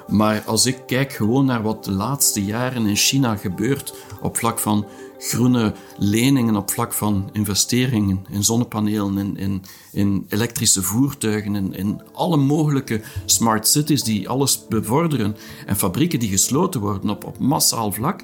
[0.07, 4.59] Maar als ik kijk gewoon naar wat de laatste jaren in China gebeurt op vlak
[4.59, 4.85] van
[5.19, 12.01] groene leningen, op vlak van investeringen in zonnepanelen, in, in, in elektrische voertuigen, in, in
[12.13, 15.35] alle mogelijke smart cities die alles bevorderen
[15.65, 18.23] en fabrieken die gesloten worden op, op massaal vlak,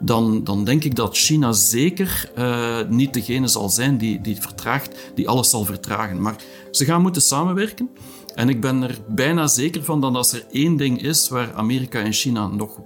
[0.00, 4.96] dan, dan denk ik dat China zeker uh, niet degene zal zijn die, die vertraagt,
[5.14, 6.22] die alles zal vertragen.
[6.22, 6.36] Maar
[6.70, 7.88] ze gaan moeten samenwerken.
[8.34, 12.00] En ik ben er bijna zeker van dat als er één ding is waar Amerika
[12.00, 12.80] en China nog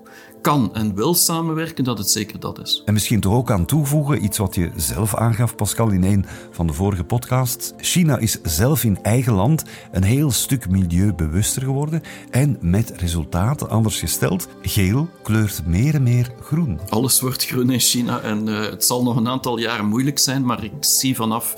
[0.45, 2.83] kan en wil samenwerken, dat het zeker dat is.
[2.85, 6.67] En misschien toch ook aan toevoegen, iets wat je zelf aangaf, Pascal, in een van
[6.67, 7.73] de vorige podcasts.
[7.77, 12.03] China is zelf in eigen land een heel stuk milieubewuster geworden.
[12.31, 16.81] En met resultaten, anders gesteld, geel kleurt meer en meer groen.
[16.89, 20.45] Alles wordt groen in China en uh, het zal nog een aantal jaren moeilijk zijn,
[20.45, 21.55] maar ik zie vanaf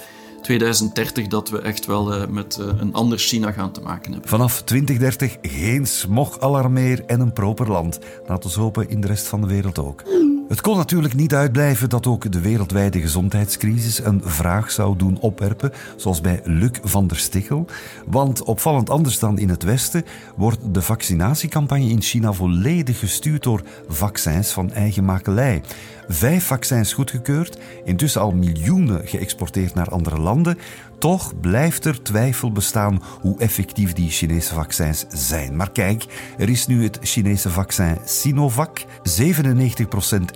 [0.47, 4.31] 2030 dat we echt wel uh, met uh, een ander China gaan te maken hebben.
[4.31, 7.99] Vanaf 2030 geen smogalarm meer en een proper land.
[8.27, 10.03] Laten we hopen in de rest van de wereld ook.
[10.49, 15.73] Het kon natuurlijk niet uitblijven dat ook de wereldwijde gezondheidscrisis een vraag zou doen opwerpen,
[15.97, 17.67] zoals bij Luc van der Stichel.
[18.07, 20.05] Want opvallend anders dan in het Westen
[20.37, 25.63] wordt de vaccinatiecampagne in China volledig gestuurd door vaccins van eigen makelij.
[26.09, 30.59] Vijf vaccins goedgekeurd, intussen al miljoenen geëxporteerd naar andere landen.
[30.99, 35.57] Toch blijft er twijfel bestaan hoe effectief die Chinese vaccins zijn.
[35.57, 36.05] Maar kijk,
[36.39, 38.85] er is nu het Chinese vaccin Sinovac, 97%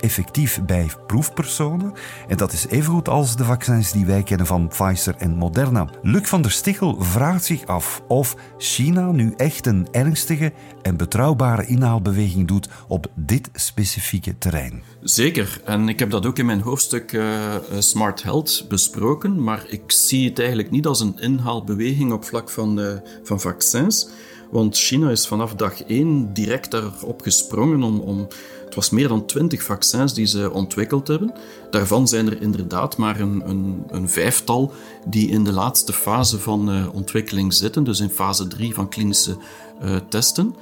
[0.00, 1.92] effectief bij proefpersonen.
[2.28, 5.88] En dat is evengoed als de vaccins die wij kennen van Pfizer en Moderna.
[6.02, 10.52] Luc van der Stichel vraagt zich af of China nu echt een ernstige
[10.82, 14.82] en betrouwbare inhaalbeweging doet op dit specifieke terrein.
[15.00, 19.82] Zeker, en ik heb dat ook in mijn hoofdstuk uh, Smart Health besproken, maar ik
[19.86, 22.92] zie het eigenlijk niet als een inhaalbeweging op vlak van, uh,
[23.22, 24.08] van vaccins.
[24.50, 28.28] Want China is vanaf dag één direct daarop gesprongen om, om
[28.64, 31.32] het was meer dan twintig vaccins die ze ontwikkeld hebben.
[31.70, 34.72] Daarvan zijn er inderdaad maar een, een, een vijftal
[35.06, 39.36] die in de laatste fase van uh, ontwikkeling zitten, dus in fase 3 van klinische
[39.82, 40.54] uh, testen.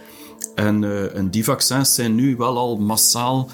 [0.55, 3.51] En, uh, en, die vaccins zijn nu wel al massaal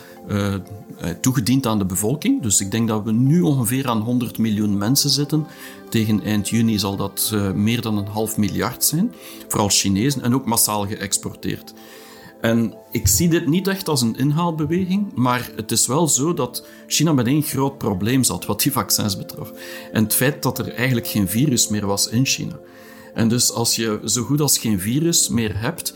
[1.21, 2.43] toegediend aan de bevolking.
[2.43, 5.47] Dus ik denk dat we nu ongeveer aan 100 miljoen mensen zitten.
[5.89, 9.13] Tegen eind juni zal dat meer dan een half miljard zijn.
[9.49, 11.75] Vooral Chinezen en ook massaal geëxporteerd.
[12.45, 16.67] En ik zie dit niet echt als een inhaalbeweging, maar het is wel zo dat
[16.87, 19.53] China met één groot probleem zat wat die vaccins betrof.
[19.93, 22.59] En het feit dat er eigenlijk geen virus meer was in China.
[23.15, 25.95] En dus als je zo goed als geen virus meer hebt,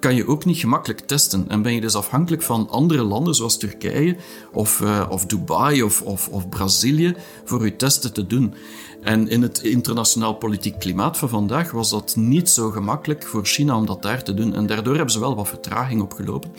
[0.00, 1.44] kan je ook niet gemakkelijk testen.
[1.48, 4.16] En ben je dus afhankelijk van andere landen zoals Turkije
[4.52, 8.54] of, uh, of Dubai of, of, of Brazilië voor je testen te doen.
[9.02, 13.76] En in het internationaal politiek klimaat van vandaag was dat niet zo gemakkelijk voor China
[13.76, 14.54] om dat daar te doen.
[14.54, 16.50] En daardoor hebben ze wel wat vertraging opgelopen.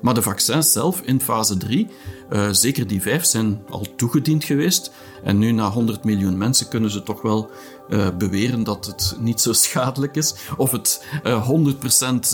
[0.00, 1.86] Maar de vaccins zelf in fase 3,
[2.32, 4.92] uh, eh, zeker die vijf, zijn al toegediend geweest.
[5.24, 7.50] En nu na 100 miljoen mensen kunnen ze toch wel
[7.88, 10.34] uh, beweren dat het niet zo schadelijk is.
[10.56, 11.50] Of het uh, eh,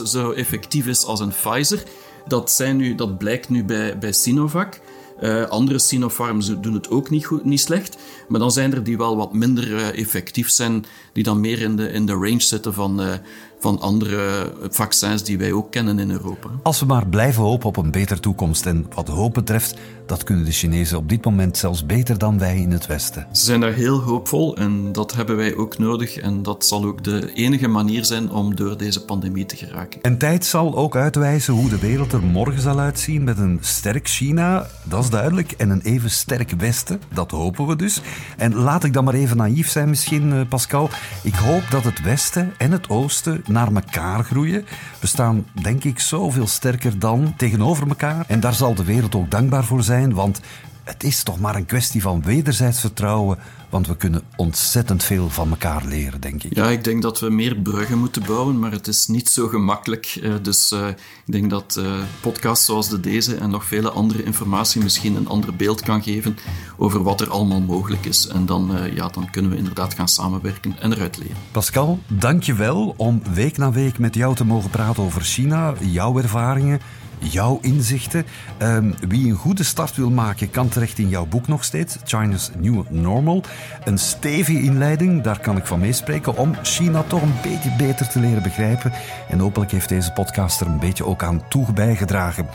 [0.00, 1.82] 100% zo effectief is als een Pfizer.
[2.26, 4.80] Dat, zijn nu, dat blijkt nu bij, bij Sinovac.
[5.20, 7.96] Uh, andere Sinopharms doen het ook niet, goed, niet slecht.
[8.28, 11.92] Maar dan zijn er die wel wat minder effectief zijn, die dan meer in de,
[11.92, 13.20] in de range zitten van
[13.58, 16.48] van andere vaccins die wij ook kennen in Europa.
[16.62, 18.66] Als we maar blijven hopen op een betere toekomst.
[18.66, 19.76] En wat hoop betreft,
[20.06, 23.26] dat kunnen de Chinezen op dit moment zelfs beter dan wij in het Westen.
[23.32, 26.16] Ze zijn daar heel hoopvol en dat hebben wij ook nodig.
[26.16, 30.02] En dat zal ook de enige manier zijn om door deze pandemie te geraken.
[30.02, 34.08] En tijd zal ook uitwijzen hoe de wereld er morgen zal uitzien met een sterk
[34.08, 38.00] China, dat is duidelijk, en een even sterk Westen, dat hopen we dus.
[38.36, 40.90] En laat ik dan maar even naïef zijn misschien, eh, Pascal.
[41.22, 44.64] Ik hoop dat het Westen en het Oosten naar elkaar groeien.
[45.00, 48.24] We staan, denk ik, zoveel sterker dan tegenover elkaar.
[48.28, 50.40] En daar zal de wereld ook dankbaar voor zijn, want
[50.86, 53.38] het is toch maar een kwestie van wederzijds vertrouwen,
[53.68, 56.54] want we kunnen ontzettend veel van elkaar leren, denk ik.
[56.54, 60.18] Ja, ik denk dat we meer bruggen moeten bouwen, maar het is niet zo gemakkelijk.
[60.22, 60.88] Eh, Dus eh,
[61.26, 65.28] ik denk dat eh, podcasts zoals de deze en nog vele andere informatie misschien een
[65.28, 66.36] ander beeld kan geven
[66.76, 68.26] over wat er allemaal mogelijk is.
[68.26, 71.36] En dan, ja, dan kunnen we inderdaad gaan samenwerken en eruit leren.
[71.50, 75.74] Pascal, dank je wel om week na week met jou te mogen praten over China,
[75.80, 76.80] jouw ervaringen,
[77.18, 78.26] jouw inzichten.
[78.58, 82.50] Ehm, wie een goede start wil maken, kan terecht in jouw boek nog steeds, China's
[82.58, 83.42] New Normal.
[83.84, 88.20] Een stevige inleiding, daar kan ik van meespreken, om China toch een beetje beter te
[88.20, 88.92] leren begrijpen.
[89.28, 92.46] En hopelijk heeft deze podcast er een beetje ook aan toe bijgedragen.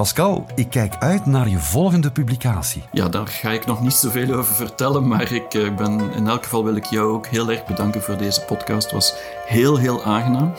[0.00, 2.82] Pascal, ik kijk uit naar je volgende publicatie.
[2.92, 6.42] Ja, daar ga ik nog niet zoveel over vertellen, maar ik eh, ben, in elk
[6.42, 8.82] geval wil ik jou ook heel erg bedanken voor deze podcast.
[8.82, 9.14] Het was
[9.46, 10.52] heel, heel aangenaam.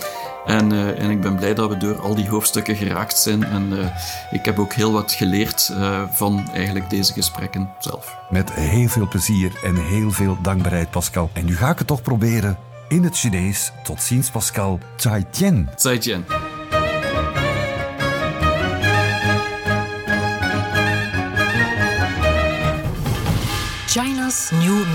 [0.45, 3.43] En, eh, en ik ben blij dat we door al die hoofdstukken geraakt zijn.
[3.43, 3.85] En eh,
[4.31, 5.73] ik heb ook heel wat geleerd
[6.11, 8.17] van eigenlijk deze gesprekken zelf.
[8.29, 11.29] Met heel veel plezier en heel veel dankbaarheid, Pascal.
[11.33, 13.71] En nu ga ik het toch proberen in het Chinees.
[13.83, 14.79] Tot ziens, Pascal.
[14.95, 15.69] Zai Tian.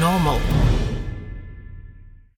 [0.07, 0.56] Normal.